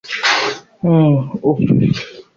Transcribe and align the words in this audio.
উম, 0.83 1.15
উফ। 1.43 1.59